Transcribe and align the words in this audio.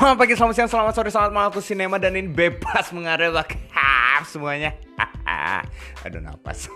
Selamat 0.00 0.16
pagi, 0.16 0.32
selamat 0.32 0.54
siang, 0.56 0.70
selamat 0.72 0.92
sore, 0.96 1.10
selamat 1.12 1.32
malam 1.36 1.48
Aku 1.52 1.60
Sinema 1.60 2.00
dan 2.00 2.16
ini 2.16 2.24
bebas 2.24 2.88
mengalir 2.96 3.36
bakap 3.36 4.24
semuanya. 4.24 4.72
Aduh 6.08 6.24
napas. 6.24 6.72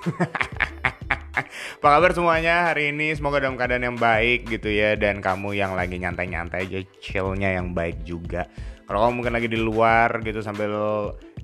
Apa 1.81 1.89
kabar 1.89 2.13
semuanya 2.13 2.69
hari 2.69 2.93
ini? 2.93 3.17
Semoga 3.17 3.41
dalam 3.41 3.57
keadaan 3.57 3.81
yang 3.81 3.97
baik 3.97 4.45
gitu 4.53 4.69
ya 4.69 4.93
Dan 5.01 5.25
kamu 5.25 5.57
yang 5.57 5.73
lagi 5.73 5.97
nyantai-nyantai 5.97 6.69
aja 6.69 6.85
Chillnya 7.01 7.57
yang 7.57 7.73
baik 7.73 8.05
juga. 8.05 8.45
Kalau 8.85 9.09
kamu 9.09 9.13
mungkin 9.17 9.33
lagi 9.33 9.49
di 9.49 9.57
luar 9.57 10.21
gitu 10.21 10.45
Sambil 10.45 10.69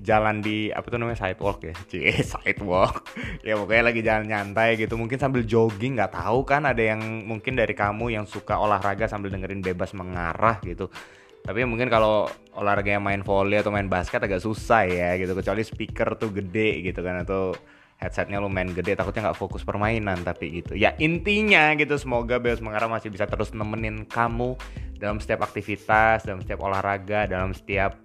jalan 0.05 0.37
di 0.45 0.69
apa 0.69 0.85
tuh 0.85 1.01
namanya 1.01 1.17
sidewalk 1.17 1.65
ya? 1.65 1.73
Cie 1.89 2.13
sidewalk. 2.37 3.09
Ya 3.41 3.57
pokoknya 3.57 3.89
lagi 3.89 4.05
jalan 4.05 4.29
nyantai 4.29 4.77
gitu 4.77 5.01
mungkin 5.01 5.17
sambil 5.17 5.41
jogging 5.49 5.97
nggak 5.97 6.13
tahu 6.13 6.45
kan 6.45 6.61
ada 6.61 6.93
yang 6.93 7.25
mungkin 7.25 7.57
dari 7.57 7.73
kamu 7.73 8.13
yang 8.13 8.29
suka 8.29 8.61
olahraga 8.61 9.09
sambil 9.09 9.33
dengerin 9.33 9.65
bebas 9.65 9.97
mengarah 9.97 10.61
gitu 10.61 10.93
tapi 11.41 11.65
mungkin 11.65 11.89
kalau 11.89 12.29
olahraga 12.53 12.93
yang 12.93 13.01
main 13.01 13.25
volley 13.25 13.57
atau 13.57 13.73
main 13.73 13.89
basket 13.89 14.21
agak 14.21 14.45
susah 14.45 14.85
ya 14.85 15.17
gitu. 15.17 15.33
Kecuali 15.33 15.65
speaker 15.65 16.13
tuh 16.13 16.29
gede 16.29 16.85
gitu 16.85 17.01
kan. 17.01 17.25
Atau 17.25 17.57
headsetnya 17.97 18.41
lumayan 18.41 18.73
gede 18.73 18.97
takutnya 18.97 19.29
nggak 19.29 19.39
fokus 19.41 19.65
permainan 19.65 20.21
tapi 20.21 20.61
gitu. 20.61 20.77
Ya 20.77 20.93
intinya 21.01 21.73
gitu 21.73 21.97
semoga 21.97 22.37
bebas 22.37 22.61
mengarah 22.61 22.89
masih 22.89 23.09
bisa 23.09 23.25
terus 23.25 23.53
nemenin 23.57 24.05
kamu 24.05 24.53
dalam 25.01 25.17
setiap 25.17 25.45
aktivitas 25.49 26.29
dalam 26.29 26.45
setiap 26.45 26.61
olahraga 26.61 27.25
dalam 27.25 27.57
setiap 27.57 27.97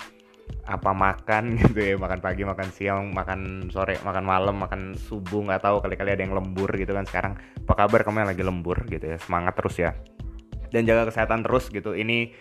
apa 0.65 0.97
makan 0.97 1.55
gitu 1.61 1.93
ya. 1.93 1.95
Makan 2.01 2.21
pagi 2.25 2.41
makan 2.49 2.69
siang 2.73 3.13
makan 3.13 3.69
sore 3.69 4.01
makan 4.01 4.25
malam 4.25 4.57
makan 4.57 4.97
subuh 4.97 5.45
nggak 5.45 5.61
tahu 5.61 5.85
kali-kali 5.85 6.17
ada 6.17 6.25
yang 6.25 6.33
lembur 6.33 6.73
gitu 6.73 6.97
kan. 6.97 7.05
Sekarang 7.05 7.33
apa 7.37 7.75
kabar? 7.85 8.01
Kamu 8.01 8.25
yang 8.25 8.31
lagi 8.33 8.45
lembur 8.45 8.81
gitu 8.89 9.05
ya. 9.13 9.21
Semangat 9.21 9.61
terus 9.61 9.77
ya. 9.77 9.93
Dan 10.73 10.89
jaga 10.89 11.13
kesehatan 11.13 11.45
terus 11.45 11.69
gitu. 11.69 11.93
Ini 11.93 12.33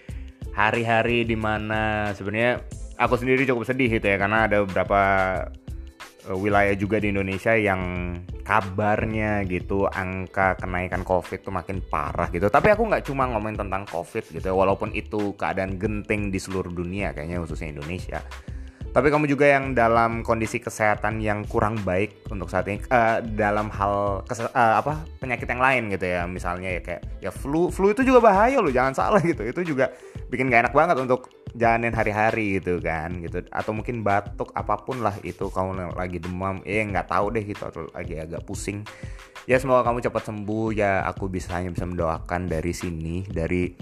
hari-hari 0.54 1.26
di 1.26 1.34
mana 1.34 2.12
sebenarnya 2.14 2.62
aku 3.00 3.16
sendiri 3.20 3.44
cukup 3.48 3.64
sedih 3.68 3.90
gitu 3.90 4.06
ya 4.06 4.18
karena 4.20 4.48
ada 4.48 4.64
beberapa 4.64 5.02
uh, 6.30 6.38
wilayah 6.38 6.76
juga 6.78 7.02
di 7.02 7.12
Indonesia 7.12 7.56
yang 7.56 8.14
kabarnya 8.46 9.42
gitu 9.50 9.90
angka 9.90 10.60
kenaikan 10.62 11.02
covid 11.02 11.42
tuh 11.42 11.54
makin 11.54 11.82
parah 11.82 12.30
gitu. 12.30 12.48
Tapi 12.48 12.72
aku 12.72 12.86
nggak 12.86 13.10
cuma 13.10 13.26
ngomongin 13.30 13.66
tentang 13.66 13.84
covid 13.90 14.24
gitu 14.30 14.46
ya 14.46 14.56
walaupun 14.56 14.94
itu 14.94 15.34
keadaan 15.34 15.82
genting 15.82 16.30
di 16.30 16.38
seluruh 16.38 16.72
dunia 16.72 17.12
kayaknya 17.12 17.42
khususnya 17.42 17.74
Indonesia 17.74 18.22
tapi 18.96 19.12
kamu 19.12 19.28
juga 19.28 19.44
yang 19.44 19.76
dalam 19.76 20.24
kondisi 20.24 20.64
kesehatan 20.64 21.20
yang 21.20 21.44
kurang 21.52 21.76
baik 21.84 22.16
untuk 22.32 22.48
saat 22.48 22.64
ini 22.72 22.80
uh, 22.88 23.20
dalam 23.20 23.68
hal 23.68 24.24
uh, 24.24 24.76
apa 24.80 25.04
penyakit 25.20 25.52
yang 25.52 25.60
lain 25.60 25.92
gitu 25.92 26.08
ya. 26.08 26.24
Misalnya 26.24 26.80
ya 26.80 26.80
kayak 26.80 27.04
ya 27.20 27.28
flu 27.28 27.68
flu 27.68 27.92
itu 27.92 28.08
juga 28.08 28.24
bahaya 28.24 28.64
loh 28.64 28.72
jangan 28.72 28.96
salah 28.96 29.20
gitu. 29.20 29.44
Itu 29.44 29.68
juga 29.68 29.92
bikin 30.32 30.48
gak 30.48 30.72
enak 30.72 30.74
banget 30.80 30.96
untuk 31.04 31.28
jalanin 31.60 31.92
hari-hari 31.92 32.64
gitu 32.64 32.80
kan 32.80 33.20
gitu. 33.20 33.44
Atau 33.52 33.76
mungkin 33.76 34.00
batuk 34.00 34.56
apa 34.56 34.80
pun 34.80 35.04
lah 35.04 35.20
itu 35.28 35.52
kamu 35.52 35.92
lagi 35.92 36.24
demam 36.24 36.64
eh 36.64 36.80
nggak 36.88 37.12
tahu 37.12 37.36
deh 37.36 37.44
gitu 37.44 37.68
atau 37.68 37.92
lagi 37.92 38.16
agak 38.16 38.48
pusing. 38.48 38.80
Ya 39.44 39.60
semoga 39.60 39.92
kamu 39.92 40.08
cepat 40.08 40.24
sembuh 40.32 40.72
ya 40.72 41.04
aku 41.04 41.28
bisa 41.28 41.52
hanya 41.60 41.68
bisa 41.76 41.84
mendoakan 41.84 42.48
dari 42.48 42.72
sini 42.72 43.28
dari 43.28 43.76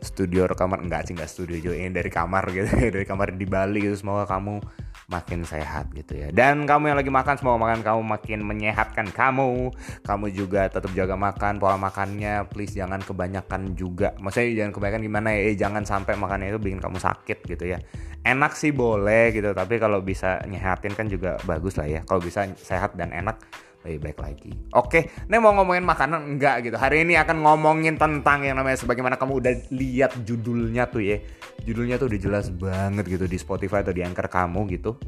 studio 0.00 0.48
rekaman 0.48 0.86
enggak 0.86 1.08
sih 1.08 1.12
enggak 1.16 1.30
studio 1.30 1.56
juga 1.58 1.76
ini 1.76 1.90
dari 1.92 2.10
kamar 2.10 2.44
gitu 2.50 2.68
dari 2.94 3.06
kamar 3.06 3.34
di 3.34 3.46
Bali 3.48 3.84
gitu 3.84 3.96
semoga 3.96 4.24
kamu 4.28 4.60
makin 5.08 5.40
sehat 5.48 5.88
gitu 5.96 6.20
ya. 6.20 6.28
Dan 6.28 6.68
kamu 6.68 6.92
yang 6.92 6.98
lagi 7.00 7.08
makan 7.08 7.40
semoga 7.40 7.56
makan 7.56 7.80
kamu 7.80 8.00
makin 8.04 8.38
menyehatkan 8.44 9.08
kamu. 9.08 9.72
Kamu 10.04 10.26
juga 10.36 10.68
tetap 10.68 10.92
jaga 10.92 11.16
makan 11.16 11.56
pola 11.56 11.80
makannya. 11.80 12.44
Please 12.52 12.76
jangan 12.76 13.00
kebanyakan 13.00 13.72
juga. 13.72 14.12
Maksudnya 14.20 14.64
jangan 14.64 14.72
kebanyakan 14.76 15.02
gimana 15.08 15.28
ya? 15.32 15.40
Eh, 15.48 15.56
jangan 15.56 15.82
sampai 15.88 16.12
makannya 16.20 16.52
itu 16.52 16.60
bikin 16.60 16.80
kamu 16.84 17.00
sakit 17.00 17.40
gitu 17.48 17.64
ya. 17.64 17.80
Enak 18.20 18.52
sih 18.52 18.76
boleh 18.76 19.32
gitu, 19.32 19.56
tapi 19.56 19.80
kalau 19.80 20.04
bisa 20.04 20.44
nyehatin 20.44 20.92
kan 20.92 21.08
juga 21.08 21.40
bagus 21.48 21.80
lah 21.80 21.88
ya. 21.88 22.00
Kalau 22.04 22.20
bisa 22.20 22.44
sehat 22.60 22.92
dan 22.92 23.08
enak 23.08 23.40
lebih 23.86 24.10
baik 24.10 24.18
lagi. 24.18 24.50
Oke, 24.74 25.10
ini 25.26 25.36
mau 25.38 25.54
ngomongin 25.54 25.86
makanan 25.86 26.34
enggak 26.34 26.66
gitu. 26.66 26.76
Hari 26.76 27.06
ini 27.06 27.14
akan 27.14 27.42
ngomongin 27.42 27.94
tentang 27.94 28.42
yang 28.42 28.58
namanya 28.58 28.78
sebagaimana 28.80 29.14
kamu 29.14 29.38
udah 29.38 29.54
lihat 29.70 30.12
judulnya 30.26 30.90
tuh 30.90 31.02
ya. 31.02 31.22
Judulnya 31.62 31.98
tuh 31.98 32.10
udah 32.10 32.20
jelas 32.20 32.46
banget 32.50 33.04
gitu 33.06 33.26
di 33.30 33.38
Spotify 33.38 33.86
atau 33.86 33.94
di 33.94 34.02
Anchor 34.02 34.26
kamu 34.26 34.60
gitu. 34.74 34.98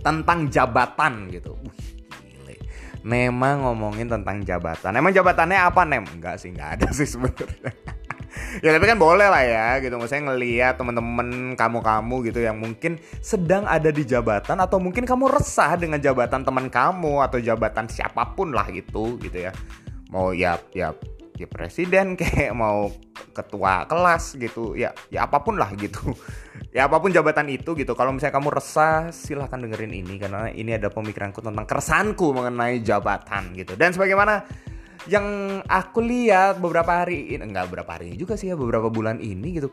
Tentang 0.00 0.48
jabatan 0.48 1.28
gitu. 1.28 1.52
Uh. 1.58 1.92
Memang 3.02 3.66
ngomongin 3.66 4.06
tentang 4.06 4.46
jabatan. 4.46 4.94
Emang 4.94 5.10
jabatannya 5.10 5.58
apa, 5.58 5.82
Nem? 5.82 6.06
Enggak 6.06 6.38
sih, 6.38 6.54
enggak 6.54 6.78
ada 6.78 6.88
sih 6.94 7.06
sebenarnya 7.10 7.74
ya 8.64 8.70
tapi 8.72 8.84
kan 8.88 8.98
boleh 8.98 9.28
lah 9.28 9.42
ya 9.44 9.66
gitu. 9.80 9.96
Maksudnya 9.96 10.32
ngeliat 10.32 10.74
temen-temen 10.80 11.54
kamu-kamu 11.54 12.14
gitu 12.32 12.40
yang 12.40 12.56
mungkin 12.58 12.98
sedang 13.20 13.68
ada 13.68 13.92
di 13.92 14.04
jabatan 14.04 14.58
atau 14.60 14.80
mungkin 14.80 15.04
kamu 15.04 15.28
resah 15.28 15.76
dengan 15.76 16.00
jabatan 16.00 16.42
teman 16.42 16.68
kamu 16.72 17.22
atau 17.24 17.38
jabatan 17.38 17.86
siapa 17.88 18.32
pun 18.32 18.52
lah 18.52 18.68
gitu 18.72 19.20
gitu 19.20 19.48
ya. 19.48 19.52
Mau 20.12 20.32
ya 20.36 20.60
ya 20.76 20.92
ya 21.36 21.46
presiden 21.48 22.14
kayak 22.20 22.52
mau 22.52 22.92
ketua 23.32 23.84
kelas 23.88 24.36
gitu. 24.40 24.76
Ya 24.76 24.92
ya 25.12 25.28
apa 25.28 25.40
pun 25.44 25.56
lah 25.60 25.72
gitu. 25.76 26.00
Ya 26.72 26.88
apa 26.88 27.04
pun 27.04 27.12
jabatan 27.12 27.52
itu 27.52 27.76
gitu. 27.76 27.92
Kalau 27.92 28.16
misalnya 28.16 28.40
kamu 28.40 28.48
resah 28.48 29.12
silahkan 29.12 29.60
dengerin 29.60 29.92
ini. 29.92 30.16
Karena 30.16 30.48
ini 30.48 30.72
ada 30.72 30.88
pemikiranku 30.88 31.44
tentang 31.44 31.68
keresahanku 31.68 32.32
mengenai 32.32 32.80
jabatan 32.80 33.52
gitu. 33.52 33.76
Dan 33.76 33.92
sebagaimana 33.92 34.40
yang 35.10 35.26
aku 35.66 35.98
lihat 36.02 36.62
beberapa 36.62 37.02
hari 37.02 37.34
ini 37.34 37.42
enggak 37.42 37.70
beberapa 37.70 37.98
hari 37.98 38.14
juga 38.14 38.38
sih 38.38 38.52
ya 38.52 38.56
beberapa 38.58 38.86
bulan 38.92 39.18
ini 39.18 39.58
gitu 39.58 39.68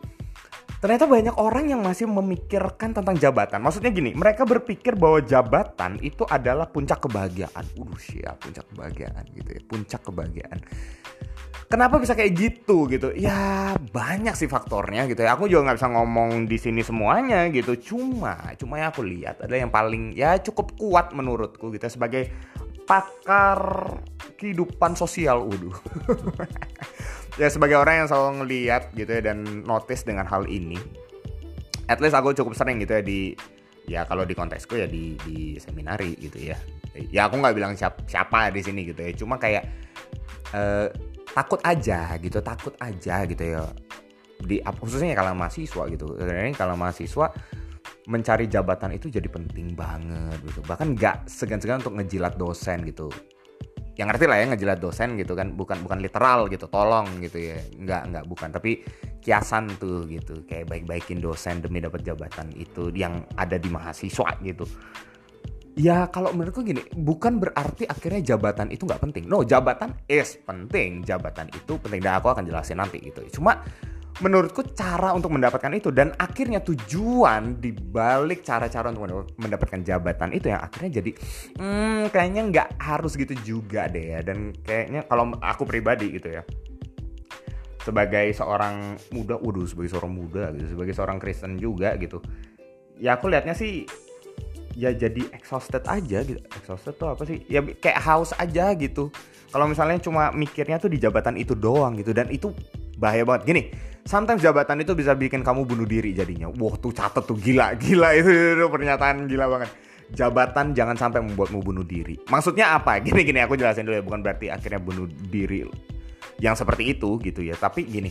ternyata 0.79 1.12
banyak 1.12 1.35
orang 1.35 1.75
yang 1.75 1.84
masih 1.84 2.07
memikirkan 2.07 2.95
tentang 2.95 3.19
jabatan 3.19 3.59
maksudnya 3.59 3.91
gini 3.91 4.16
mereka 4.16 4.47
berpikir 4.47 4.95
bahwa 4.95 5.19
jabatan 5.19 6.00
itu 6.00 6.23
adalah 6.23 6.72
puncak 6.72 7.03
kebahagiaan 7.03 7.66
uh 7.75 7.97
siap 8.00 8.40
puncak 8.40 8.63
kebahagiaan 8.72 9.23
gitu 9.35 9.50
ya 9.59 9.62
puncak 9.67 10.01
kebahagiaan 10.07 10.59
Kenapa 11.69 12.01
bisa 12.01 12.17
kayak 12.17 12.34
gitu 12.34 12.90
gitu? 12.90 13.13
Ya 13.13 13.78
banyak 13.94 14.34
sih 14.34 14.50
faktornya 14.50 15.06
gitu 15.06 15.22
ya. 15.22 15.38
Aku 15.38 15.46
juga 15.46 15.69
nggak 15.69 15.78
bisa 15.78 15.90
ngomong 15.94 16.50
di 16.50 16.57
sini 16.57 16.81
semuanya 16.81 17.46
gitu. 17.53 17.78
Cuma, 17.78 18.41
cuma 18.57 18.81
yang 18.81 18.90
aku 18.90 19.06
lihat 19.06 19.46
ada 19.46 19.53
yang 19.53 19.69
paling 19.69 20.17
ya 20.17 20.41
cukup 20.41 20.73
kuat 20.81 21.13
menurutku 21.13 21.69
gitu 21.69 21.85
sebagai 21.85 22.34
pakar 22.90 23.85
kehidupan 24.40 24.96
sosial 24.96 25.44
uduh 25.44 25.76
ya 27.42 27.52
sebagai 27.52 27.76
orang 27.76 28.04
yang 28.04 28.08
selalu 28.08 28.44
ngeliat 28.44 28.96
gitu 28.96 29.12
ya 29.12 29.22
dan 29.32 29.44
notice 29.68 30.08
dengan 30.08 30.24
hal 30.24 30.48
ini 30.48 30.80
at 31.90 31.98
least 31.98 32.14
aku 32.14 32.32
cukup 32.38 32.54
sering 32.54 32.78
gitu 32.80 32.94
ya 32.96 33.04
di 33.04 33.34
ya 33.90 34.02
kalau 34.06 34.22
di 34.22 34.38
kontesku 34.38 34.78
ya 34.78 34.86
di 34.86 35.18
di 35.26 35.58
seminari 35.58 36.14
gitu 36.22 36.54
ya. 36.54 36.58
Ya 37.10 37.26
aku 37.26 37.42
nggak 37.42 37.58
bilang 37.58 37.74
siapa, 37.74 38.06
siapa 38.06 38.54
di 38.54 38.62
sini 38.62 38.86
gitu 38.86 39.02
ya 39.02 39.12
cuma 39.18 39.42
kayak 39.42 39.66
uh, 40.54 40.94
takut 41.34 41.58
aja 41.66 42.14
gitu 42.22 42.38
takut 42.46 42.78
aja 42.78 43.26
gitu 43.26 43.42
ya. 43.42 43.66
Di 44.40 44.62
khususnya 44.62 45.18
kalau 45.18 45.34
mahasiswa 45.34 45.84
gitu. 45.90 46.06
Ini 46.22 46.54
kalau 46.54 46.78
mahasiswa 46.78 47.34
mencari 48.06 48.46
jabatan 48.46 48.94
itu 48.94 49.10
jadi 49.10 49.26
penting 49.26 49.74
banget 49.74 50.38
gitu. 50.46 50.62
Bahkan 50.62 50.94
nggak 50.94 51.16
segan-segan 51.26 51.82
untuk 51.82 51.98
ngejilat 51.98 52.38
dosen 52.38 52.86
gitu 52.86 53.10
yang 54.00 54.08
ngerti 54.08 54.32
lah 54.32 54.40
ya 54.40 54.46
ngejilat 54.56 54.80
dosen 54.80 55.20
gitu 55.20 55.36
kan. 55.36 55.52
Bukan 55.52 55.84
bukan 55.84 56.00
literal 56.00 56.48
gitu 56.48 56.72
tolong 56.72 57.20
gitu 57.20 57.36
ya. 57.36 57.60
Nggak 57.76 58.02
nggak 58.16 58.26
bukan. 58.32 58.50
Tapi 58.56 58.72
kiasan 59.20 59.76
tuh 59.76 60.08
gitu. 60.08 60.48
Kayak 60.48 60.72
baik-baikin 60.72 61.20
dosen 61.20 61.60
demi 61.60 61.84
dapat 61.84 62.08
jabatan 62.08 62.48
itu 62.56 62.96
yang 62.96 63.28
ada 63.36 63.59
di 63.59 63.68
mahasiswa 63.68 64.40
gitu. 64.40 64.64
Ya 65.76 66.08
kalau 66.08 66.32
menurutku 66.32 66.64
gini 66.64 66.84
bukan 66.96 67.40
berarti 67.44 67.88
akhirnya 67.88 68.36
jabatan 68.36 68.72
itu 68.72 68.88
nggak 68.88 69.04
penting. 69.04 69.28
No 69.28 69.44
jabatan 69.44 69.92
is 70.08 70.40
penting. 70.48 71.04
Jabatan 71.04 71.52
itu 71.52 71.76
penting. 71.76 72.00
Dan 72.00 72.24
aku 72.24 72.32
akan 72.32 72.48
jelasin 72.48 72.80
nanti 72.80 73.04
gitu. 73.04 73.20
Cuma 73.35 73.59
menurutku 74.20 74.76
cara 74.76 75.16
untuk 75.16 75.32
mendapatkan 75.32 75.72
itu 75.72 75.96
dan 75.96 76.12
akhirnya 76.20 76.60
tujuan 76.60 77.64
dibalik 77.64 78.44
cara-cara 78.44 78.92
untuk 78.92 79.32
mendapatkan 79.40 79.80
jabatan 79.80 80.36
itu 80.36 80.52
yang 80.52 80.60
akhirnya 80.60 81.00
jadi 81.00 81.12
hmm, 81.56 82.12
kayaknya 82.12 82.42
nggak 82.52 82.68
harus 82.84 83.16
gitu 83.16 83.34
juga 83.44 83.88
deh 83.88 84.16
ya 84.16 84.20
dan 84.20 84.52
kayaknya 84.64 85.08
kalau 85.08 85.32
aku 85.40 85.64
pribadi 85.64 86.12
gitu 86.20 86.36
ya 86.36 86.44
sebagai 87.80 88.30
seorang 88.36 89.00
muda, 89.16 89.40
waduh 89.40 89.66
sebagai 89.66 89.90
seorang 89.90 90.14
muda 90.14 90.52
gitu, 90.54 90.78
sebagai 90.78 90.94
seorang 90.94 91.18
Kristen 91.18 91.58
juga 91.58 91.96
gitu. 91.96 92.20
Ya 93.00 93.16
aku 93.16 93.32
lihatnya 93.32 93.56
sih 93.56 93.88
ya 94.76 94.92
jadi 94.92 95.32
exhausted 95.32 95.88
aja 95.88 96.22
gitu. 96.22 96.38
Exhausted 96.60 97.00
tuh 97.00 97.16
apa 97.16 97.24
sih? 97.26 97.42
Ya 97.48 97.64
kayak 97.64 98.00
haus 98.04 98.36
aja 98.36 98.76
gitu. 98.76 99.10
Kalau 99.50 99.66
misalnya 99.66 99.98
cuma 100.04 100.30
mikirnya 100.30 100.78
tuh 100.78 100.94
di 100.94 101.02
jabatan 101.02 101.40
itu 101.40 101.58
doang 101.58 101.98
gitu 101.98 102.14
dan 102.14 102.30
itu 102.30 102.54
bahaya 102.99 103.23
banget. 103.23 103.47
Gini, 103.47 103.61
sometimes 104.03 104.43
jabatan 104.43 104.84
itu 104.84 104.91
bisa 104.91 105.16
bikin 105.16 105.40
kamu 105.41 105.63
bunuh 105.63 105.87
diri 105.87 106.11
jadinya. 106.11 106.51
Wah 106.51 106.75
tuh 106.75 106.91
catet 106.91 107.23
tuh 107.23 107.40
gila, 107.40 107.79
gila 107.79 108.11
itu, 108.19 108.67
pernyataan 108.67 109.25
gila 109.31 109.47
banget. 109.47 109.72
Jabatan 110.09 110.75
jangan 110.75 110.99
sampai 110.99 111.23
membuatmu 111.23 111.63
bunuh 111.63 111.85
diri. 111.87 112.19
Maksudnya 112.28 112.75
apa? 112.75 112.99
Gini 113.05 113.23
gini 113.23 113.40
aku 113.40 113.55
jelasin 113.55 113.87
dulu 113.87 113.96
ya, 113.96 114.03
bukan 114.03 114.19
berarti 114.19 114.51
akhirnya 114.51 114.81
bunuh 114.84 115.07
diri 115.07 115.63
yang 116.43 116.59
seperti 116.59 116.97
itu 116.97 117.16
gitu 117.22 117.46
ya. 117.46 117.53
Tapi 117.53 117.85
gini, 117.85 118.09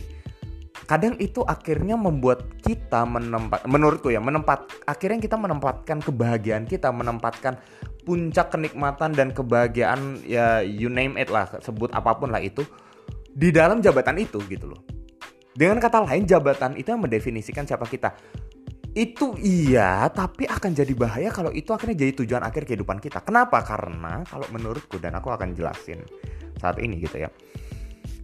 kadang 0.87 1.19
itu 1.21 1.45
akhirnya 1.45 1.93
membuat 1.99 2.49
kita 2.65 3.05
menempat 3.05 3.61
menurutku 3.69 4.09
ya 4.09 4.17
menempat 4.17 4.65
akhirnya 4.89 5.21
kita 5.21 5.37
menempatkan 5.37 6.01
kebahagiaan 6.01 6.65
kita 6.65 6.89
menempatkan 6.89 7.61
puncak 8.09 8.49
kenikmatan 8.49 9.13
dan 9.13 9.29
kebahagiaan 9.29 10.17
ya 10.25 10.65
you 10.65 10.89
name 10.89 11.13
it 11.13 11.29
lah 11.29 11.45
sebut 11.61 11.93
apa 11.93 12.17
pun 12.17 12.33
lah 12.33 12.41
itu 12.41 12.65
di 13.33 13.49
dalam 13.53 13.79
jabatan 13.79 14.17
itu 14.21 14.39
gitu 14.49 14.69
loh 14.69 14.81
dengan 15.53 15.81
kata 15.81 16.05
lain 16.05 16.23
jabatan 16.23 16.77
itu 16.79 16.93
yang 16.93 17.03
mendefinisikan 17.03 17.67
siapa 17.67 17.85
kita 17.89 18.15
itu 18.97 19.37
iya, 19.37 20.09
tapi 20.09 20.49
akan 20.49 20.73
jadi 20.73 20.93
bahaya 20.97 21.29
kalau 21.29 21.53
itu 21.53 21.69
akhirnya 21.69 22.03
jadi 22.03 22.25
tujuan 22.25 22.41
akhir 22.41 22.65
kehidupan 22.65 22.97
kita. 22.97 23.21
Kenapa? 23.21 23.61
Karena 23.61 24.25
kalau 24.25 24.49
menurutku 24.49 24.97
dan 24.97 25.13
aku 25.13 25.29
akan 25.29 25.53
jelasin 25.53 26.01
saat 26.57 26.81
ini 26.81 26.97
gitu 27.05 27.21
ya. 27.21 27.29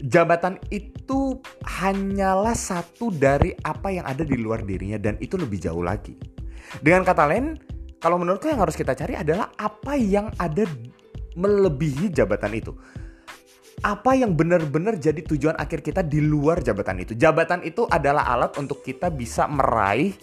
Jabatan 0.01 0.57
itu 0.73 1.37
hanyalah 1.63 2.57
satu 2.57 3.13
dari 3.13 3.53
apa 3.61 3.93
yang 3.93 4.09
ada 4.09 4.25
di 4.25 4.35
luar 4.35 4.65
dirinya 4.65 4.97
dan 4.97 5.21
itu 5.21 5.37
lebih 5.37 5.61
jauh 5.61 5.85
lagi. 5.85 6.17
Dengan 6.81 7.05
kata 7.05 7.29
lain, 7.29 7.61
kalau 8.01 8.17
menurutku 8.17 8.49
yang 8.49 8.59
harus 8.59 8.73
kita 8.73 8.97
cari 8.97 9.13
adalah 9.13 9.53
apa 9.61 9.93
yang 9.95 10.33
ada 10.41 10.65
melebihi 11.37 12.09
jabatan 12.09 12.51
itu 12.57 12.73
apa 13.83 14.15
yang 14.15 14.37
benar-benar 14.37 14.95
jadi 14.95 15.19
tujuan 15.19 15.59
akhir 15.59 15.83
kita 15.83 16.05
di 16.05 16.23
luar 16.23 16.63
jabatan 16.63 17.03
itu. 17.03 17.17
Jabatan 17.17 17.65
itu 17.67 17.83
adalah 17.89 18.29
alat 18.31 18.55
untuk 18.55 18.79
kita 18.85 19.11
bisa 19.11 19.49
meraih 19.49 20.15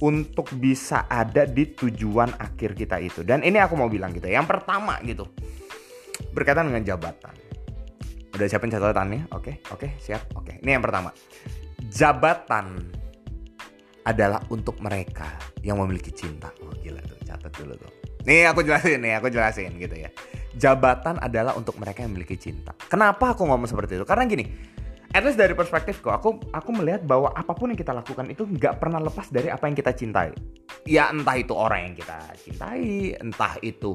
untuk 0.00 0.50
bisa 0.58 1.06
ada 1.06 1.44
di 1.44 1.72
tujuan 1.72 2.32
akhir 2.36 2.76
kita 2.76 2.96
itu. 3.00 3.20
Dan 3.24 3.44
ini 3.44 3.60
aku 3.60 3.76
mau 3.76 3.88
bilang 3.88 4.12
gitu. 4.12 4.28
Yang 4.28 4.56
pertama 4.56 4.98
gitu. 5.04 5.28
Berkaitan 6.32 6.72
dengan 6.72 6.82
jabatan. 6.84 7.34
Udah 8.34 8.46
siapin 8.50 8.72
catatannya? 8.72 9.30
Oke, 9.30 9.62
oke, 9.70 9.94
siap. 10.02 10.34
Oke. 10.34 10.58
Ini 10.58 10.80
yang 10.80 10.84
pertama. 10.84 11.14
Jabatan 11.86 12.82
adalah 14.04 14.42
untuk 14.52 14.76
mereka 14.84 15.38
yang 15.64 15.80
memiliki 15.80 16.12
cinta. 16.12 16.52
Oh 16.60 16.74
gila 16.82 17.00
tuh, 17.06 17.16
catat 17.24 17.52
dulu 17.56 17.72
tuh. 17.78 17.92
Nih 18.28 18.48
aku 18.48 18.60
jelasin 18.64 19.00
nih, 19.00 19.16
aku 19.16 19.28
jelasin 19.32 19.72
gitu 19.80 19.96
ya. 19.96 20.10
Jabatan 20.54 21.18
adalah 21.18 21.58
untuk 21.58 21.74
mereka 21.76 22.06
yang 22.06 22.14
memiliki 22.14 22.38
cinta. 22.38 22.70
Kenapa 22.86 23.34
aku 23.34 23.42
ngomong 23.42 23.66
seperti 23.66 23.98
itu? 23.98 24.06
Karena 24.06 24.24
gini, 24.26 24.44
at 25.14 25.22
least 25.22 25.38
dari 25.38 25.54
perspektifku 25.54 26.10
aku 26.10 26.42
aku 26.50 26.70
melihat 26.74 27.06
bahwa 27.06 27.30
apa 27.30 27.54
pun 27.54 27.70
yang 27.70 27.78
kita 27.78 27.94
lakukan 27.94 28.26
itu 28.26 28.42
nggak 28.42 28.82
pernah 28.82 28.98
lepas 28.98 29.30
dari 29.30 29.46
apa 29.46 29.70
yang 29.70 29.78
kita 29.78 29.94
cintai 29.94 30.34
ya 30.90 31.14
entah 31.14 31.38
itu 31.38 31.54
orang 31.54 31.90
yang 31.90 31.94
kita 31.94 32.18
cintai 32.34 33.14
entah 33.22 33.54
itu 33.62 33.94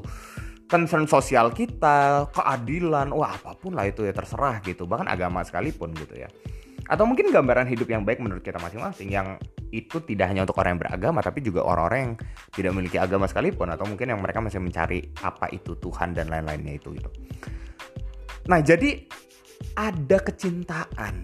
concern 0.64 1.04
sosial 1.04 1.52
kita 1.52 2.24
keadilan 2.32 3.12
wah 3.12 3.36
apa 3.36 3.52
pun 3.52 3.76
lah 3.76 3.84
itu 3.84 4.08
ya 4.08 4.16
terserah 4.16 4.64
gitu 4.64 4.88
bahkan 4.88 5.12
agama 5.12 5.44
sekalipun 5.44 5.92
gitu 5.92 6.24
ya 6.24 6.28
atau 6.90 7.06
mungkin 7.06 7.30
gambaran 7.30 7.70
hidup 7.70 7.86
yang 7.86 8.02
baik 8.02 8.18
menurut 8.18 8.42
kita 8.42 8.58
masing-masing 8.58 9.14
yang 9.14 9.38
itu 9.70 10.02
tidak 10.02 10.34
hanya 10.34 10.42
untuk 10.42 10.58
orang 10.58 10.74
yang 10.74 10.82
beragama 10.82 11.22
tapi 11.22 11.38
juga 11.38 11.62
orang-orang 11.62 11.98
yang 12.02 12.14
tidak 12.50 12.70
memiliki 12.74 12.98
agama 12.98 13.30
sekalipun 13.30 13.70
atau 13.70 13.86
mungkin 13.86 14.10
yang 14.10 14.18
mereka 14.18 14.42
masih 14.42 14.58
mencari 14.58 15.14
apa 15.22 15.46
itu 15.54 15.78
Tuhan 15.78 16.18
dan 16.18 16.26
lain-lainnya 16.26 16.74
itu 16.74 16.90
gitu. 16.98 17.10
Nah, 18.50 18.58
jadi 18.58 19.06
ada 19.78 20.18
kecintaan. 20.18 21.14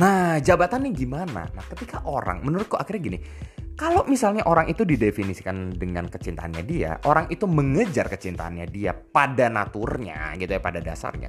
Nah, 0.00 0.40
jabatannya 0.40 0.88
gimana? 0.96 1.44
Nah, 1.52 1.64
ketika 1.76 2.00
orang, 2.08 2.40
menurutku 2.40 2.80
akhirnya 2.80 3.02
gini, 3.12 3.18
kalau 3.76 4.08
misalnya 4.08 4.48
orang 4.48 4.72
itu 4.72 4.88
didefinisikan 4.88 5.76
dengan 5.76 6.08
kecintaannya 6.08 6.62
dia, 6.64 6.96
orang 7.04 7.28
itu 7.28 7.44
mengejar 7.44 8.08
kecintaannya 8.08 8.64
dia 8.72 8.96
pada 8.96 9.52
naturnya 9.52 10.32
gitu 10.40 10.48
ya, 10.48 10.62
pada 10.62 10.80
dasarnya. 10.80 11.28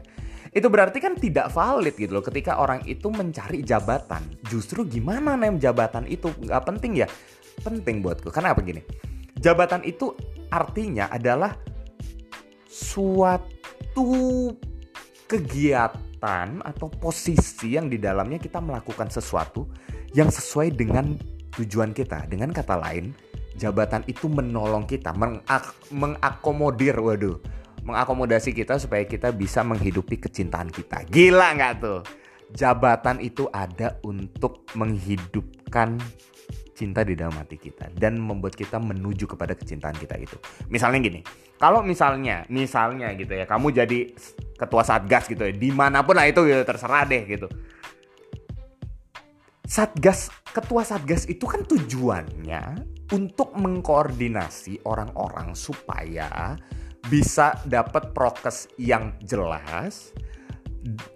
Itu 0.53 0.69
berarti 0.69 1.01
kan 1.01 1.17
tidak 1.17 1.50
valid 1.50 1.97
gitu 1.97 2.13
loh 2.13 2.25
ketika 2.25 2.61
orang 2.61 2.85
itu 2.85 3.09
mencari 3.09 3.65
jabatan. 3.65 4.21
Justru 4.45 4.85
gimana 4.85 5.33
nem 5.33 5.57
jabatan 5.57 6.05
itu 6.05 6.29
nggak 6.29 6.63
penting 6.69 7.01
ya? 7.01 7.07
Penting 7.65 8.05
buatku. 8.05 8.29
Karena 8.29 8.53
apa 8.53 8.61
gini? 8.61 8.85
Jabatan 9.41 9.81
itu 9.81 10.13
artinya 10.53 11.09
adalah 11.09 11.57
suatu 12.69 14.53
kegiatan 15.25 16.61
atau 16.61 16.88
posisi 16.94 17.73
yang 17.73 17.89
di 17.89 17.97
dalamnya 17.97 18.38
kita 18.38 18.61
melakukan 18.61 19.09
sesuatu 19.09 19.65
yang 20.13 20.29
sesuai 20.29 20.77
dengan 20.77 21.17
tujuan 21.57 21.97
kita. 21.97 22.29
Dengan 22.29 22.53
kata 22.53 22.77
lain, 22.77 23.17
jabatan 23.57 24.05
itu 24.05 24.29
menolong 24.29 24.85
kita, 24.85 25.13
mengak 25.17 25.73
mengakomodir, 25.89 26.97
waduh, 27.01 27.41
mengakomodasi 27.83 28.56
kita 28.56 28.80
supaya 28.80 29.03
kita 29.03 29.31
bisa 29.35 29.62
menghidupi 29.62 30.19
kecintaan 30.19 30.71
kita. 30.71 31.03
Gila 31.07 31.56
nggak 31.56 31.74
tuh? 31.83 32.01
Jabatan 32.53 33.19
itu 33.19 33.50
ada 33.50 33.97
untuk 34.06 34.63
menghidupkan 34.77 35.97
cinta 36.74 37.06
di 37.06 37.13
dalam 37.13 37.33
hati 37.38 37.56
kita 37.56 37.94
dan 37.94 38.18
membuat 38.18 38.57
kita 38.57 38.81
menuju 38.81 39.30
kepada 39.30 39.53
kecintaan 39.53 39.95
kita 39.97 40.18
itu. 40.18 40.38
Misalnya 40.69 41.00
gini, 41.01 41.21
kalau 41.62 41.85
misalnya, 41.85 42.44
misalnya 42.50 43.13
gitu 43.13 43.33
ya, 43.33 43.45
kamu 43.45 43.71
jadi 43.71 44.00
ketua 44.57 44.81
satgas 44.81 45.29
gitu 45.29 45.47
ya, 45.47 45.53
di 45.53 45.69
mana 45.69 46.01
pun 46.01 46.18
lah 46.18 46.27
itu 46.27 46.44
gitu, 46.45 46.62
terserah 46.65 47.06
deh 47.06 47.24
gitu. 47.29 47.47
Satgas, 49.63 50.29
ketua 50.53 50.86
satgas 50.86 51.25
itu 51.25 51.45
kan 51.50 51.65
tujuannya 51.65 52.83
untuk 53.13 53.53
mengkoordinasi 53.57 54.86
orang-orang 54.86 55.57
supaya 55.57 56.57
bisa 57.11 57.59
dapat 57.67 58.15
prokes 58.15 58.71
yang 58.79 59.15
jelas 59.23 60.15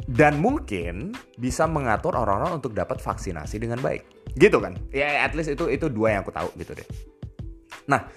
dan 0.07 0.39
mungkin 0.39 1.12
bisa 1.36 1.68
mengatur 1.68 2.16
orang-orang 2.16 2.60
untuk 2.63 2.72
dapat 2.72 3.04
vaksinasi 3.04 3.60
dengan 3.60 3.80
baik. 3.84 4.04
Gitu 4.36 4.57
kan? 4.60 4.75
Ya 4.95 5.28
at 5.28 5.36
least 5.36 5.51
itu 5.51 5.68
itu 5.68 5.92
dua 5.92 6.16
yang 6.16 6.22
aku 6.24 6.31
tahu 6.31 6.50
gitu 6.60 6.72
deh. 6.75 6.88
Nah 7.92 8.07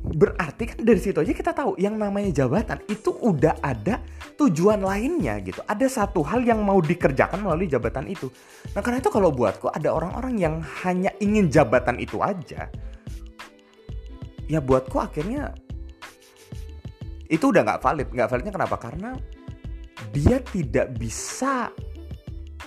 berarti 0.00 0.64
kan 0.64 0.80
dari 0.80 0.96
situ 0.96 1.20
aja 1.20 1.30
kita 1.36 1.52
tahu 1.52 1.76
yang 1.76 2.00
namanya 2.00 2.32
jabatan 2.32 2.80
itu 2.88 3.12
udah 3.20 3.60
ada 3.60 4.00
tujuan 4.40 4.80
lainnya 4.80 5.38
gitu. 5.44 5.60
Ada 5.68 5.86
satu 6.02 6.24
hal 6.24 6.42
yang 6.42 6.64
mau 6.64 6.80
dikerjakan 6.80 7.44
melalui 7.44 7.68
jabatan 7.68 8.08
itu. 8.08 8.32
Nah 8.74 8.80
karena 8.80 8.98
itu 8.98 9.12
kalau 9.12 9.30
buatku 9.30 9.70
ada 9.70 9.92
orang-orang 9.92 10.34
yang 10.40 10.54
hanya 10.82 11.12
ingin 11.20 11.52
jabatan 11.52 12.00
itu 12.00 12.18
aja 12.18 12.66
ya 14.50 14.58
buatku 14.58 14.98
akhirnya 14.98 15.54
itu 17.30 17.54
udah 17.54 17.62
nggak 17.62 17.80
valid 17.80 18.08
nggak 18.10 18.28
validnya 18.28 18.52
kenapa 18.52 18.76
karena 18.76 19.10
dia 20.10 20.42
tidak 20.42 20.98
bisa 20.98 21.70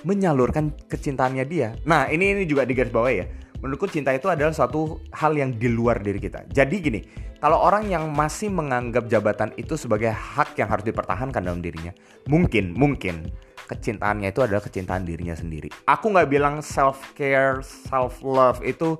menyalurkan 0.03 0.71
kecintaannya 0.87 1.45
dia. 1.47 1.75
Nah, 1.87 2.11
ini 2.11 2.35
ini 2.35 2.43
juga 2.43 2.67
di 2.67 2.75
garis 2.75 2.91
bawah 2.91 3.11
ya. 3.11 3.25
Menurutku 3.63 3.87
cinta 3.87 4.11
itu 4.11 4.27
adalah 4.27 4.51
suatu 4.51 4.99
hal 5.15 5.39
yang 5.39 5.55
di 5.55 5.71
luar 5.71 6.03
diri 6.03 6.19
kita. 6.19 6.43
Jadi 6.51 6.75
gini, 6.83 6.99
kalau 7.39 7.63
orang 7.63 7.87
yang 7.87 8.11
masih 8.11 8.51
menganggap 8.51 9.07
jabatan 9.07 9.55
itu 9.55 9.79
sebagai 9.79 10.11
hak 10.11 10.59
yang 10.59 10.67
harus 10.67 10.83
dipertahankan 10.83 11.39
dalam 11.39 11.63
dirinya, 11.63 11.95
mungkin, 12.27 12.75
mungkin 12.75 13.31
kecintaannya 13.63 14.35
itu 14.35 14.43
adalah 14.43 14.59
kecintaan 14.59 15.07
dirinya 15.07 15.31
sendiri. 15.31 15.71
Aku 15.87 16.11
nggak 16.11 16.27
bilang 16.27 16.59
self 16.59 17.15
care, 17.15 17.63
self 17.63 18.19
love 18.19 18.59
itu 18.67 18.99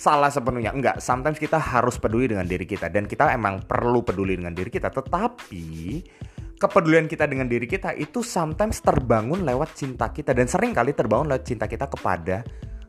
salah 0.00 0.32
sepenuhnya. 0.32 0.72
Enggak, 0.72 1.04
sometimes 1.04 1.36
kita 1.36 1.60
harus 1.60 2.00
peduli 2.00 2.32
dengan 2.32 2.48
diri 2.48 2.64
kita 2.64 2.88
dan 2.88 3.04
kita 3.04 3.36
emang 3.36 3.60
perlu 3.68 4.00
peduli 4.00 4.40
dengan 4.40 4.56
diri 4.56 4.72
kita. 4.72 4.88
Tetapi 4.88 5.64
kepedulian 6.56 7.04
kita 7.04 7.28
dengan 7.28 7.44
diri 7.44 7.68
kita 7.68 7.92
itu 7.92 8.24
sometimes 8.24 8.80
terbangun 8.80 9.44
lewat 9.44 9.76
cinta 9.76 10.08
kita 10.08 10.32
dan 10.32 10.48
sering 10.48 10.72
kali 10.72 10.96
terbangun 10.96 11.28
lewat 11.28 11.44
cinta 11.44 11.68
kita 11.68 11.84
kepada 11.92 12.40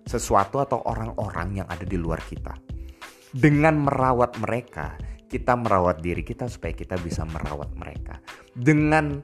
sesuatu 0.08 0.64
atau 0.64 0.80
orang-orang 0.88 1.60
yang 1.60 1.68
ada 1.68 1.84
di 1.84 2.00
luar 2.00 2.24
kita. 2.24 2.56
Dengan 3.32 3.76
merawat 3.84 4.40
mereka, 4.40 4.96
kita 5.28 5.56
merawat 5.56 6.00
diri 6.00 6.24
kita 6.24 6.48
supaya 6.48 6.72
kita 6.72 6.96
bisa 7.00 7.28
merawat 7.28 7.72
mereka. 7.76 8.20
Dengan 8.52 9.20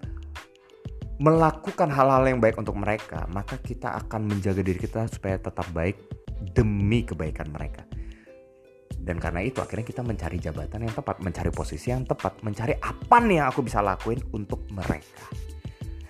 melakukan 1.20 1.92
hal-hal 1.92 2.24
yang 2.30 2.40
baik 2.40 2.56
untuk 2.56 2.78
mereka, 2.80 3.28
maka 3.32 3.60
kita 3.60 4.00
akan 4.06 4.32
menjaga 4.32 4.64
diri 4.64 4.80
kita 4.80 5.12
supaya 5.12 5.36
tetap 5.36 5.68
baik 5.76 6.07
demi 6.42 7.04
kebaikan 7.04 7.50
mereka. 7.50 7.88
Dan 8.98 9.24
karena 9.24 9.40
itu 9.40 9.64
akhirnya 9.64 9.88
kita 9.88 10.04
mencari 10.04 10.36
jabatan 10.36 10.84
yang 10.84 10.92
tepat, 10.92 11.24
mencari 11.24 11.52
posisi 11.54 11.96
yang 11.96 12.04
tepat, 12.04 12.44
mencari 12.44 12.76
apa 12.76 13.18
nih 13.24 13.40
yang 13.40 13.48
aku 13.48 13.64
bisa 13.64 13.80
lakuin 13.80 14.20
untuk 14.36 14.68
mereka. 14.68 15.32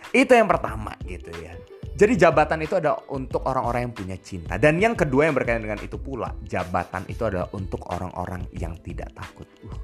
Itu 0.10 0.34
yang 0.34 0.50
pertama 0.50 0.98
gitu 1.06 1.30
ya. 1.38 1.54
Jadi 1.98 2.14
jabatan 2.14 2.62
itu 2.62 2.78
ada 2.78 2.98
untuk 3.10 3.46
orang-orang 3.46 3.90
yang 3.90 3.94
punya 3.94 4.18
cinta. 4.22 4.58
Dan 4.58 4.78
yang 4.82 4.94
kedua 4.94 5.30
yang 5.30 5.38
berkaitan 5.38 5.66
dengan 5.66 5.82
itu 5.82 5.98
pula, 5.98 6.34
jabatan 6.46 7.06
itu 7.10 7.26
adalah 7.26 7.50
untuk 7.54 7.86
orang-orang 7.90 8.46
yang 8.54 8.78
tidak 8.86 9.10
takut. 9.18 9.50
Uh, 9.66 9.78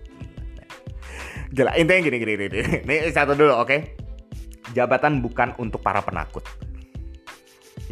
gila. 1.53 1.73
Intinya 1.73 2.01
gini, 2.05 2.17
gini, 2.21 2.33
gini. 2.37 2.59
Ini 2.85 3.09
satu 3.13 3.33
dulu, 3.33 3.57
oke? 3.57 3.65
Okay? 3.65 3.79
Jabatan 4.77 5.21
bukan 5.21 5.57
untuk 5.57 5.81
para 5.81 6.01
penakut 6.01 6.45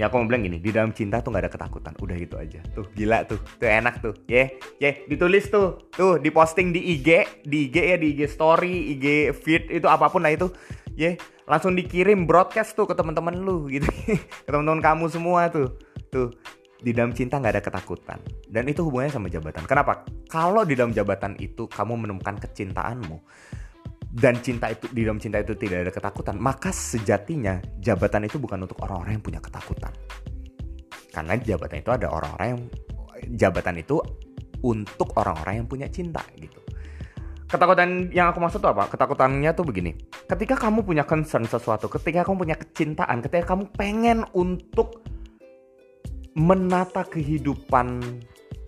ya 0.02 0.10
aku 0.10 0.18
mau 0.18 0.26
bilang 0.26 0.42
gini 0.42 0.58
di 0.58 0.74
dalam 0.74 0.90
cinta 0.98 1.22
tuh 1.22 1.30
nggak 1.30 1.46
ada 1.46 1.52
ketakutan. 1.54 1.94
Udah 2.02 2.16
gitu 2.18 2.36
aja. 2.42 2.58
Tuh 2.74 2.90
gila 2.98 3.22
tuh. 3.30 3.38
Tuh 3.62 3.70
enak 3.70 4.02
tuh. 4.02 4.18
Ye 4.26 4.34
yeah, 4.34 4.48
ye 4.82 4.86
yeah, 4.90 4.94
ditulis 5.06 5.46
tuh. 5.54 5.78
Tuh 5.94 6.18
diposting 6.18 6.74
di 6.74 6.98
IG 6.98 7.10
di 7.46 7.70
IG 7.70 7.78
ya 7.78 7.98
di 8.02 8.18
IG 8.18 8.26
story 8.26 8.98
IG 8.98 9.38
feed 9.38 9.70
itu 9.70 9.86
apa 9.86 10.10
pun 10.10 10.26
lah 10.26 10.34
itu. 10.34 10.50
Ye 10.98 11.06
yeah, 11.06 11.14
langsung 11.46 11.78
dikirim 11.78 12.26
broadcast 12.26 12.74
tuh 12.74 12.90
ke 12.90 12.98
teman-teman 12.98 13.38
lu 13.38 13.70
gitu. 13.70 13.86
Ke 14.46 14.50
teman-teman 14.50 14.82
kamu 14.82 15.06
semua 15.14 15.54
tuh. 15.54 15.78
Tuh 16.10 16.34
di 16.82 16.98
dalam 16.98 17.14
cinta 17.14 17.38
nggak 17.38 17.62
ada 17.62 17.62
ketakutan. 17.62 18.18
Dan 18.50 18.66
itu 18.66 18.82
hubungannya 18.82 19.14
sama 19.14 19.30
jabatan. 19.30 19.70
Kenapa? 19.70 20.02
Kalau 20.26 20.66
di 20.66 20.74
dalam 20.74 20.90
jabatan 20.90 21.38
itu 21.38 21.70
kamu 21.70 22.10
menemukan 22.10 22.42
kecintaanmu 22.42 23.22
dan 24.12 24.44
cinta 24.44 24.68
itu 24.68 24.92
di 24.92 25.08
dalam 25.08 25.24
cinta 25.24 25.40
itu 25.40 25.56
tidak 25.56 25.88
ada 25.88 25.92
ketakutan 25.96 26.36
maka 26.36 26.76
sejatinya 26.76 27.64
jabatan 27.80 28.28
itu 28.28 28.36
bukan 28.44 28.68
untuk 28.68 28.76
orang-orang 28.84 29.16
yang 29.16 29.24
punya 29.24 29.40
ketakutan. 29.40 29.94
Karena 31.12 31.36
jabatan 31.40 31.78
itu 31.80 31.92
ada 31.92 32.08
orang-orang 32.12 32.48
yang 32.56 32.62
jabatan 33.36 33.80
itu 33.80 34.00
untuk 34.64 35.16
orang-orang 35.16 35.64
yang 35.64 35.68
punya 35.68 35.88
cinta 35.88 36.24
gitu. 36.40 36.60
Ketakutan 37.52 38.08
yang 38.16 38.32
aku 38.32 38.40
maksud 38.40 38.64
tuh 38.64 38.72
apa? 38.72 38.88
Ketakutannya 38.88 39.52
tuh 39.52 39.68
begini. 39.68 39.92
Ketika 40.28 40.56
kamu 40.56 40.88
punya 40.88 41.04
concern 41.04 41.44
sesuatu 41.44 41.92
ketika 41.92 42.24
kamu 42.24 42.48
punya 42.48 42.56
kecintaan 42.56 43.20
ketika 43.20 43.56
kamu 43.56 43.68
pengen 43.76 44.24
untuk 44.32 45.04
menata 46.32 47.04
kehidupan 47.04 48.00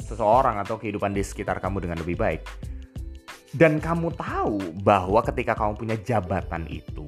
seseorang 0.03 0.59
atau 0.59 0.75
kehidupan 0.75 1.15
di 1.15 1.23
sekitar 1.23 1.63
kamu 1.63 1.87
dengan 1.87 2.03
lebih 2.03 2.19
baik. 2.19 2.43
Dan 3.53 3.77
kamu 3.77 4.17
tahu 4.17 4.57
bahwa 4.81 5.21
ketika 5.21 5.53
kamu 5.53 5.77
punya 5.77 5.95
jabatan 6.01 6.65
itu, 6.73 7.05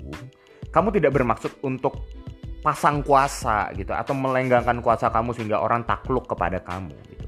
kamu 0.70 0.94
tidak 0.94 1.12
bermaksud 1.18 1.52
untuk 1.66 2.06
pasang 2.66 3.06
kuasa 3.06 3.70
gitu 3.78 3.94
atau 3.94 4.18
melenggangkan 4.18 4.82
kuasa 4.82 5.14
kamu 5.14 5.38
sehingga 5.38 5.62
orang 5.62 5.86
takluk 5.86 6.26
kepada 6.26 6.58
kamu 6.62 6.94
gitu. 7.14 7.26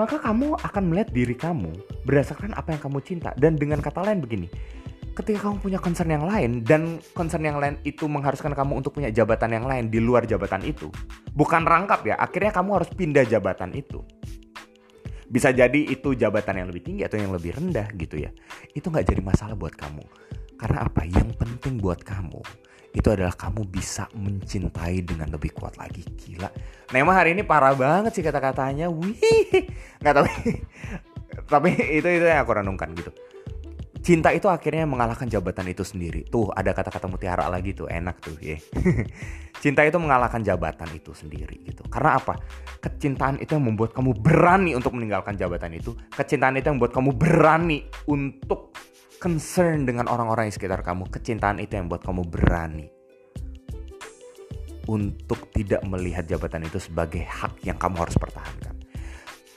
Maka 0.00 0.16
kamu 0.16 0.56
akan 0.56 0.82
melihat 0.88 1.12
diri 1.12 1.36
kamu 1.36 1.72
berdasarkan 2.08 2.56
apa 2.56 2.72
yang 2.72 2.80
kamu 2.80 2.98
cinta 3.04 3.36
dan 3.36 3.60
dengan 3.60 3.84
kata 3.84 4.00
lain 4.00 4.24
begini, 4.24 4.48
ketika 5.12 5.48
kamu 5.48 5.60
punya 5.60 5.78
concern 5.80 6.08
yang 6.08 6.24
lain 6.24 6.64
dan 6.64 6.96
concern 7.12 7.44
yang 7.44 7.60
lain 7.60 7.76
itu 7.84 8.08
mengharuskan 8.08 8.56
kamu 8.56 8.80
untuk 8.80 8.96
punya 8.96 9.12
jabatan 9.12 9.52
yang 9.52 9.68
lain 9.68 9.92
di 9.92 10.00
luar 10.00 10.24
jabatan 10.24 10.64
itu, 10.64 10.88
bukan 11.36 11.68
rangkap 11.68 12.00
ya, 12.08 12.16
akhirnya 12.16 12.56
kamu 12.56 12.80
harus 12.80 12.90
pindah 12.96 13.24
jabatan 13.28 13.76
itu. 13.76 14.00
Bisa 15.32 15.48
jadi 15.48 15.88
itu 15.88 16.12
jabatan 16.12 16.60
yang 16.60 16.68
lebih 16.68 16.84
tinggi 16.84 17.08
atau 17.08 17.16
yang 17.16 17.32
lebih 17.32 17.56
rendah 17.56 17.88
gitu 17.96 18.20
ya. 18.20 18.28
Itu 18.76 18.92
nggak 18.92 19.08
jadi 19.08 19.24
masalah 19.24 19.56
buat 19.56 19.72
kamu. 19.72 20.04
Karena 20.60 20.84
apa? 20.84 21.08
Yang 21.08 21.32
penting 21.40 21.80
buat 21.80 22.04
kamu 22.04 22.44
itu 22.92 23.08
adalah 23.08 23.32
kamu 23.32 23.64
bisa 23.72 24.04
mencintai 24.12 25.00
dengan 25.00 25.32
lebih 25.32 25.56
kuat 25.56 25.80
lagi. 25.80 26.04
Gila. 26.04 26.52
Nema 26.92 27.16
hari 27.16 27.32
ini 27.32 27.40
parah 27.48 27.72
banget 27.72 28.12
sih 28.12 28.20
kata-katanya. 28.20 28.92
Wih, 28.92 29.16
nggak 30.04 30.12
tahu. 30.12 30.28
Tapi 31.52 31.68
itu 31.96 32.08
itu 32.12 32.26
yang 32.28 32.44
aku 32.44 32.52
renungkan 32.52 32.92
gitu 32.92 33.08
cinta 34.02 34.34
itu 34.34 34.50
akhirnya 34.50 34.84
mengalahkan 34.84 35.30
jabatan 35.30 35.70
itu 35.70 35.86
sendiri. 35.86 36.26
Tuh 36.26 36.50
ada 36.50 36.74
kata-kata 36.74 37.06
mutiara 37.06 37.46
lagi 37.46 37.72
tuh 37.72 37.86
enak 37.86 38.18
tuh 38.18 38.36
ya. 38.42 38.58
cinta 39.62 39.86
itu 39.86 39.96
mengalahkan 39.96 40.42
jabatan 40.42 40.90
itu 40.92 41.14
sendiri 41.14 41.62
gitu. 41.62 41.86
Karena 41.86 42.18
apa? 42.18 42.34
Kecintaan 42.82 43.38
itu 43.38 43.54
yang 43.54 43.64
membuat 43.64 43.94
kamu 43.94 44.18
berani 44.18 44.74
untuk 44.74 44.98
meninggalkan 44.98 45.38
jabatan 45.38 45.78
itu. 45.78 45.94
Kecintaan 46.10 46.58
itu 46.58 46.66
yang 46.66 46.82
membuat 46.82 46.92
kamu 46.98 47.10
berani 47.14 47.86
untuk 48.10 48.74
concern 49.22 49.86
dengan 49.86 50.10
orang-orang 50.10 50.50
di 50.50 50.54
sekitar 50.58 50.82
kamu. 50.82 51.06
Kecintaan 51.06 51.62
itu 51.62 51.78
yang 51.78 51.86
membuat 51.86 52.02
kamu 52.02 52.22
berani 52.26 52.86
untuk 54.90 55.46
tidak 55.54 55.78
melihat 55.86 56.26
jabatan 56.26 56.66
itu 56.66 56.82
sebagai 56.82 57.22
hak 57.22 57.62
yang 57.62 57.78
kamu 57.78 58.02
harus 58.02 58.18
pertahankan. 58.18 58.71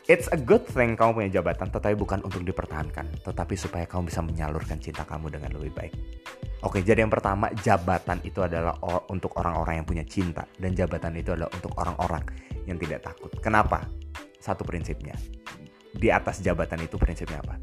It's 0.06 0.30
a 0.30 0.38
good 0.38 0.70
thing 0.70 0.94
kamu 0.94 1.18
punya 1.18 1.42
jabatan, 1.42 1.74
tetapi 1.74 1.98
bukan 1.98 2.22
untuk 2.22 2.46
dipertahankan, 2.46 3.26
tetapi 3.26 3.58
supaya 3.58 3.90
kamu 3.90 4.14
bisa 4.14 4.22
menyalurkan 4.22 4.78
cinta 4.78 5.02
kamu 5.02 5.34
dengan 5.34 5.58
lebih 5.58 5.74
baik. 5.74 5.94
Oke, 6.62 6.86
jadi 6.86 7.02
yang 7.02 7.10
pertama, 7.10 7.50
jabatan 7.66 8.22
itu 8.22 8.38
adalah 8.46 8.78
untuk 9.10 9.34
orang-orang 9.42 9.82
yang 9.82 9.88
punya 9.90 10.06
cinta, 10.06 10.46
dan 10.62 10.78
jabatan 10.78 11.10
itu 11.18 11.34
adalah 11.34 11.50
untuk 11.50 11.74
orang-orang 11.82 12.22
yang 12.70 12.78
tidak 12.78 13.02
takut. 13.02 13.34
Kenapa? 13.42 13.82
Satu 14.38 14.62
prinsipnya, 14.62 15.18
di 15.90 16.14
atas 16.14 16.38
jabatan 16.38 16.86
itu 16.86 17.02
prinsipnya 17.02 17.42
apa? 17.42 17.58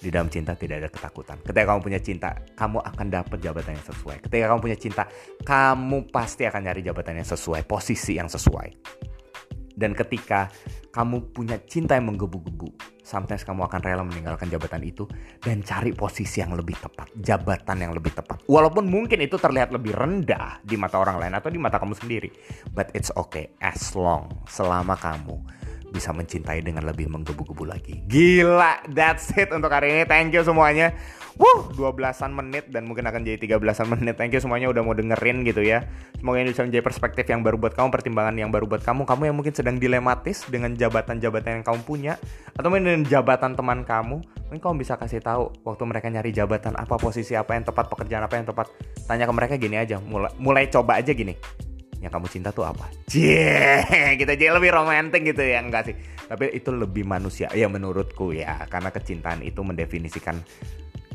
Di 0.00 0.08
dalam 0.08 0.32
cinta 0.32 0.56
tidak 0.56 0.80
ada 0.80 0.88
ketakutan. 0.88 1.44
Ketika 1.44 1.76
kamu 1.76 1.80
punya 1.84 2.00
cinta, 2.00 2.40
kamu 2.56 2.80
akan 2.80 3.06
dapat 3.12 3.36
jabatan 3.36 3.76
yang 3.76 3.84
sesuai. 3.84 4.16
Ketika 4.24 4.44
kamu 4.48 4.60
punya 4.64 4.78
cinta, 4.80 5.04
kamu 5.44 6.08
pasti 6.08 6.48
akan 6.48 6.72
nyari 6.72 6.80
jabatan 6.80 7.20
yang 7.20 7.28
sesuai, 7.28 7.68
posisi 7.68 8.16
yang 8.16 8.32
sesuai. 8.32 8.68
Dan 9.76 9.92
ketika 9.92 10.48
kamu 10.90 11.30
punya 11.30 11.56
cinta 11.62 11.94
yang 11.94 12.10
menggebu-gebu, 12.10 12.74
sometimes 13.06 13.46
kamu 13.46 13.66
akan 13.66 13.80
rela 13.82 14.02
meninggalkan 14.02 14.50
jabatan 14.50 14.82
itu 14.82 15.06
dan 15.38 15.62
cari 15.62 15.94
posisi 15.94 16.42
yang 16.42 16.54
lebih 16.58 16.74
tepat, 16.82 17.14
jabatan 17.14 17.78
yang 17.78 17.92
lebih 17.94 18.10
tepat. 18.10 18.42
Walaupun 18.50 18.90
mungkin 18.90 19.22
itu 19.22 19.38
terlihat 19.38 19.70
lebih 19.70 19.94
rendah 19.94 20.58
di 20.66 20.74
mata 20.74 20.98
orang 20.98 21.22
lain 21.22 21.34
atau 21.38 21.50
di 21.50 21.58
mata 21.62 21.78
kamu 21.78 21.94
sendiri, 21.94 22.30
but 22.74 22.90
it's 22.94 23.14
okay 23.14 23.54
as 23.62 23.94
long 23.94 24.26
selama 24.50 24.98
kamu 24.98 25.38
bisa 25.90 26.14
mencintai 26.14 26.62
dengan 26.62 26.86
lebih 26.86 27.10
menggebu-gebu 27.10 27.66
lagi. 27.66 28.00
Gila, 28.06 28.86
that's 28.90 29.34
it 29.34 29.50
untuk 29.50 29.68
hari 29.68 29.92
ini. 29.92 30.02
Thank 30.06 30.32
you 30.32 30.42
semuanya. 30.46 30.94
Wuh, 31.40 31.72
12-an 31.72 32.36
menit 32.36 32.68
dan 32.68 32.84
mungkin 32.84 33.06
akan 33.08 33.24
jadi 33.24 33.40
13-an 33.40 33.88
menit. 33.96 34.20
Thank 34.20 34.36
you 34.36 34.42
semuanya 34.44 34.68
udah 34.68 34.82
mau 34.84 34.92
dengerin 34.92 35.40
gitu 35.48 35.64
ya. 35.64 35.88
Semoga 36.20 36.42
ini 36.42 36.52
bisa 36.52 36.68
menjadi 36.68 36.84
perspektif 36.84 37.24
yang 37.32 37.40
baru 37.40 37.56
buat 37.56 37.72
kamu, 37.72 37.88
pertimbangan 37.88 38.36
yang 38.36 38.52
baru 38.52 38.68
buat 38.68 38.84
kamu. 38.84 39.08
Kamu 39.08 39.22
yang 39.24 39.36
mungkin 39.40 39.54
sedang 39.56 39.80
dilematis 39.80 40.44
dengan 40.52 40.76
jabatan-jabatan 40.76 41.60
yang 41.60 41.64
kamu 41.64 41.80
punya 41.88 42.14
atau 42.52 42.68
mungkin 42.68 42.84
dengan 42.92 43.02
jabatan 43.08 43.56
teman 43.56 43.88
kamu. 43.88 44.20
Mungkin 44.20 44.60
kamu 44.60 44.74
bisa 44.84 45.00
kasih 45.00 45.24
tahu 45.24 45.48
waktu 45.64 45.82
mereka 45.88 46.12
nyari 46.12 46.28
jabatan 46.34 46.76
apa, 46.76 47.00
posisi 47.00 47.32
apa 47.32 47.56
yang 47.56 47.64
tepat, 47.64 47.88
pekerjaan 47.88 48.26
apa 48.26 48.34
yang 48.36 48.44
tepat. 48.44 48.66
Tanya 49.08 49.24
ke 49.24 49.32
mereka 49.32 49.54
gini 49.56 49.80
aja, 49.80 49.96
mulai 49.96 50.28
mulai 50.36 50.68
coba 50.68 51.00
aja 51.00 51.16
gini 51.16 51.38
yang 52.00 52.08
kamu 52.08 52.26
cinta 52.32 52.48
tuh 52.50 52.64
apa? 52.64 52.88
Cie, 53.06 53.84
kita 54.16 54.32
jadi 54.34 54.56
lebih 54.56 54.72
romantis 54.72 55.20
gitu 55.20 55.40
ya 55.44 55.60
enggak 55.60 55.92
sih? 55.92 55.96
Tapi 56.26 56.56
itu 56.56 56.72
lebih 56.72 57.04
manusia 57.04 57.52
ya 57.52 57.68
menurutku 57.68 58.32
ya, 58.32 58.64
karena 58.72 58.88
kecintaan 58.88 59.44
itu 59.44 59.60
mendefinisikan 59.60 60.40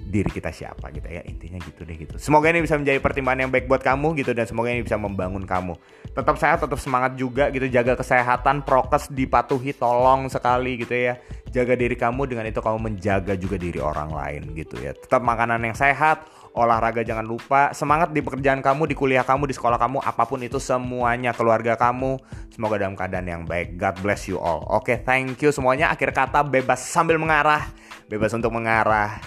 diri 0.05 0.29
kita 0.29 0.53
siapa 0.53 0.93
gitu 0.93 1.09
ya. 1.09 1.25
Intinya 1.25 1.57
gitu 1.65 1.81
deh 1.81 1.97
gitu. 1.97 2.15
Semoga 2.21 2.53
ini 2.53 2.61
bisa 2.61 2.77
menjadi 2.77 3.01
pertimbangan 3.01 3.49
yang 3.49 3.51
baik 3.51 3.65
buat 3.65 3.81
kamu 3.81 4.13
gitu 4.21 4.37
dan 4.37 4.45
semoga 4.45 4.69
ini 4.69 4.85
bisa 4.85 4.95
membangun 5.01 5.43
kamu. 5.43 5.73
Tetap 6.13 6.37
sehat 6.37 6.61
tetap 6.61 6.77
semangat 6.77 7.17
juga 7.17 7.49
gitu. 7.49 7.65
Jaga 7.65 7.97
kesehatan 7.97 8.61
prokes 8.63 9.09
dipatuhi 9.09 9.73
tolong 9.73 10.29
sekali 10.29 10.77
gitu 10.85 10.93
ya. 10.93 11.17
Jaga 11.49 11.73
diri 11.73 11.97
kamu 11.97 12.29
dengan 12.29 12.45
itu 12.45 12.61
kamu 12.61 12.77
menjaga 12.77 13.33
juga 13.33 13.57
diri 13.57 13.81
orang 13.81 14.13
lain 14.13 14.53
gitu 14.53 14.77
ya. 14.77 14.93
Tetap 14.93 15.25
makanan 15.25 15.65
yang 15.65 15.75
sehat 15.75 16.23
olahraga 16.55 17.03
jangan 17.03 17.27
lupa. 17.27 17.75
Semangat 17.75 18.15
di 18.15 18.23
pekerjaan 18.23 18.63
kamu 18.63 18.87
di 18.87 18.95
kuliah 18.95 19.27
kamu 19.27 19.51
di 19.51 19.53
sekolah 19.53 19.75
kamu 19.75 19.99
apa 20.01 20.23
pun 20.23 20.39
itu 20.41 20.57
semuanya 20.57 21.35
keluarga 21.35 21.75
kamu. 21.75 22.17
Semoga 22.55 22.79
dalam 22.79 22.95
keadaan 22.95 23.27
yang 23.27 23.43
baik. 23.43 23.75
God 23.75 23.99
bless 24.01 24.31
you 24.31 24.39
all. 24.39 24.63
Oke 24.71 24.95
okay, 24.95 24.97
thank 25.03 25.37
you 25.43 25.51
semuanya. 25.51 25.91
Akhir 25.91 26.15
kata 26.15 26.41
bebas 26.41 26.81
sambil 26.81 27.19
mengarah. 27.19 27.67
Bebas 28.07 28.31
untuk 28.31 28.55
mengarah. 28.55 29.19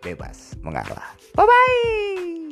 Bebas 0.00 0.54
mengalah. 0.62 1.18
Bye 1.34 1.44
bye. 1.44 2.45